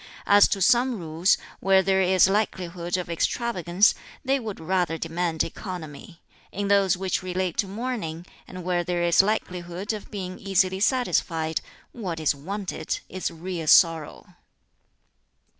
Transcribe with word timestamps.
As 0.25 0.47
to 0.47 0.63
some 0.63 0.97
rules, 0.97 1.37
where 1.59 1.83
there 1.83 2.01
is 2.01 2.27
likelihood 2.27 2.97
of 2.97 3.07
extravagance, 3.07 3.93
they 4.25 4.39
would 4.39 4.59
rather 4.59 4.97
demand 4.97 5.43
economy; 5.43 6.23
in 6.51 6.69
those 6.69 6.97
which 6.97 7.21
relate 7.21 7.55
to 7.57 7.67
mourning, 7.67 8.25
and 8.47 8.63
where 8.63 8.83
there 8.83 9.03
is 9.03 9.21
likelihood 9.21 9.93
of 9.93 10.09
being 10.09 10.39
easily 10.39 10.79
satisfied, 10.79 11.61
what 11.91 12.19
is 12.19 12.33
wanted 12.33 12.97
is 13.09 13.29
real 13.29 13.67
sorrow." 13.67 14.25